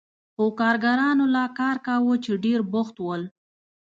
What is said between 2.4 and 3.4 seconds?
ډېر بوخت ول.